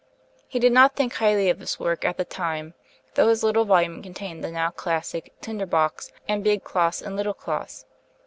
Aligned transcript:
He 0.47 0.57
did 0.57 0.71
not 0.71 0.95
think 0.95 1.13
highly 1.13 1.47
of 1.51 1.59
this 1.59 1.79
work 1.79 2.03
at 2.03 2.17
the 2.17 2.25
time, 2.25 2.73
though 3.13 3.29
his 3.29 3.43
little 3.43 3.65
volume 3.65 4.01
contained 4.01 4.43
the 4.43 4.49
now 4.49 4.71
classic 4.71 5.31
'Tinderbox,' 5.41 6.11
and 6.27 6.43
'Big 6.43 6.63
Claus 6.63 7.03
and 7.03 7.15
Little 7.15 7.35
Claus.' 7.35 7.85